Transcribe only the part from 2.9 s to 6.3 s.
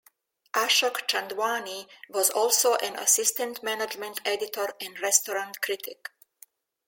assistant management editor and restaurant critic.